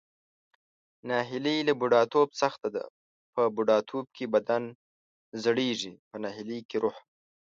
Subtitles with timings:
[1.09, 2.83] ناهیلي له بوډاتوب سخته ده،
[3.33, 4.63] په بوډاتوب کې بدن
[5.43, 6.97] زړیږي پۀ ناهیلۍ کې روح.